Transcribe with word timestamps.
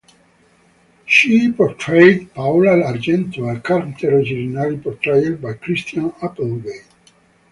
She 1.05 1.51
portrayed 1.51 2.33
Paola 2.33 2.91
Argento, 2.91 3.55
a 3.55 3.59
character 3.59 4.17
originally 4.17 4.77
portrayed 4.79 5.39
by 5.39 5.53
Christina 5.53 6.11
Applegate. 6.23 6.85